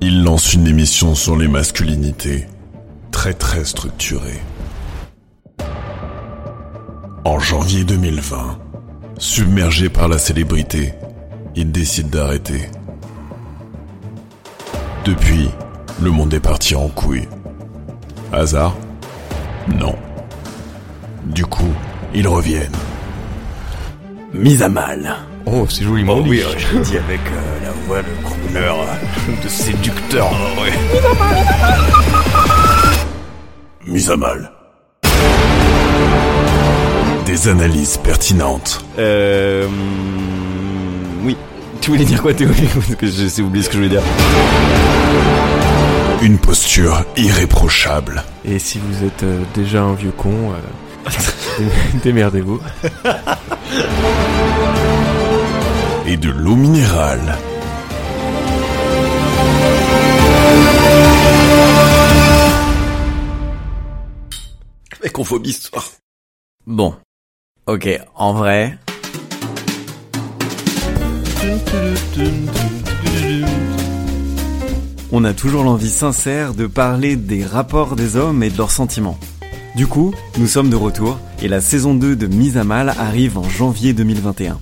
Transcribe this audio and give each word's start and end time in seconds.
il 0.00 0.22
lance 0.22 0.52
une 0.52 0.66
émission 0.66 1.14
sur 1.14 1.36
les 1.36 1.48
masculinités, 1.48 2.46
très 3.10 3.34
très 3.34 3.64
structurée. 3.64 4.40
En 7.24 7.38
janvier 7.38 7.84
2020, 7.84 8.58
submergé 9.18 9.88
par 9.88 10.08
la 10.08 10.18
célébrité, 10.18 10.94
il 11.54 11.72
décide 11.72 12.10
d'arrêter. 12.10 12.68
Depuis, 15.04 15.48
le 16.00 16.10
monde 16.10 16.34
est 16.34 16.40
parti 16.40 16.74
en 16.74 16.88
couille. 16.88 17.28
Hasard? 18.32 18.76
Non. 19.68 19.96
Du 21.24 21.46
coup, 21.46 21.72
ils 22.14 22.28
reviennent. 22.28 22.76
Mise 24.36 24.62
à 24.62 24.68
mal. 24.68 25.16
Oh, 25.46 25.66
c'est 25.68 25.84
joli, 25.84 26.02
Oh 26.02 26.16
mon 26.16 26.22
oui, 26.28 26.42
euh, 26.42 26.48
je 26.58 26.76
le 26.76 26.84
dis 26.84 26.96
avec 26.98 27.20
euh, 27.20 27.64
la 27.64 27.70
voix 27.86 28.02
de 28.02 28.08
crooner, 28.22 28.58
euh, 28.58 29.42
de 29.42 29.48
séducteur. 29.48 30.30
ouais. 30.60 30.72
Mise 33.86 34.10
à 34.10 34.16
mal. 34.16 34.50
Des 37.24 37.48
analyses 37.48 37.96
pertinentes. 37.98 38.84
Euh... 38.98 39.66
Oui. 41.22 41.36
Tu 41.80 41.90
voulais 41.90 42.04
dire 42.04 42.20
quoi, 42.20 42.34
Théo? 42.34 42.48
Parce 42.74 42.94
que 42.94 43.06
je 43.06 43.28
sais 43.28 43.42
oublier 43.42 43.64
ce 43.64 43.68
que 43.70 43.74
je 43.74 43.78
voulais 43.78 43.90
dire. 43.90 44.02
Une 46.22 46.38
posture 46.38 47.04
irréprochable. 47.16 48.22
Et 48.44 48.58
si 48.58 48.78
vous 48.80 49.04
êtes 49.04 49.22
euh, 49.22 49.42
déjà 49.54 49.82
un 49.82 49.94
vieux 49.94 50.12
con, 50.12 50.52
euh, 50.52 51.10
démerdez-vous. 52.04 52.60
Et 56.06 56.16
de 56.16 56.30
l'eau 56.30 56.54
minérale. 56.56 57.36
Mec, 65.02 65.18
on 65.18 65.24
phobie 65.24 65.52
ce 65.52 65.68
soir. 65.68 65.84
Bon. 66.66 66.94
Ok, 67.66 67.88
en 68.14 68.32
vrai. 68.32 68.78
On 75.12 75.24
a 75.24 75.32
toujours 75.32 75.64
l'envie 75.64 75.90
sincère 75.90 76.54
de 76.54 76.66
parler 76.66 77.16
des 77.16 77.44
rapports 77.44 77.96
des 77.96 78.16
hommes 78.16 78.42
et 78.42 78.50
de 78.50 78.56
leurs 78.58 78.70
sentiments. 78.70 79.18
Du 79.76 79.86
coup, 79.86 80.14
nous 80.38 80.46
sommes 80.46 80.70
de 80.70 80.76
retour 80.76 81.18
et 81.42 81.48
la 81.48 81.60
saison 81.60 81.94
2 81.94 82.16
de 82.16 82.26
Mise 82.26 82.56
à 82.56 82.64
Mal 82.64 82.88
arrive 82.98 83.36
en 83.38 83.48
janvier 83.48 83.92
2021. 83.92 84.58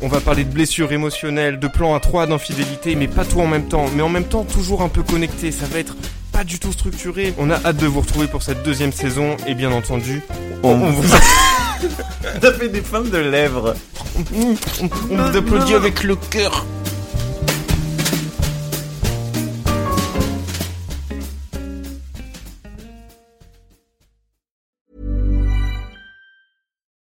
On 0.00 0.08
va 0.08 0.20
parler 0.20 0.44
de 0.44 0.52
blessures 0.52 0.92
émotionnelles, 0.92 1.58
de 1.58 1.66
plans 1.66 1.94
à 1.94 2.00
trois, 2.00 2.26
d'infidélité, 2.26 2.94
mais 2.94 3.08
pas 3.08 3.24
tout 3.24 3.40
en 3.40 3.46
même 3.46 3.66
temps. 3.68 3.86
Mais 3.96 4.02
en 4.02 4.08
même 4.08 4.24
temps, 4.24 4.44
toujours 4.44 4.82
un 4.82 4.88
peu 4.88 5.02
connecté. 5.02 5.50
Ça 5.50 5.66
va 5.72 5.78
être 5.78 5.96
pas 6.30 6.44
du 6.44 6.58
tout 6.58 6.72
structuré. 6.72 7.34
On 7.38 7.50
a 7.50 7.54
hâte 7.64 7.78
de 7.78 7.86
vous 7.86 8.00
retrouver 8.00 8.26
pour 8.28 8.42
cette 8.42 8.62
deuxième 8.62 8.92
saison. 8.92 9.36
Et 9.46 9.54
bien 9.54 9.72
entendu, 9.72 10.22
on, 10.62 10.68
on 10.70 10.90
vous, 10.90 11.08
T'as 12.40 12.52
fait 12.52 12.68
des 12.68 12.80
fins 12.82 13.02
de 13.02 13.18
lèvres. 13.18 13.74
on- 14.36 14.54
on 15.10 15.16
vous 15.16 15.36
applaudit 15.36 15.74
avec 15.74 16.04
le 16.04 16.16
cœur. 16.16 16.64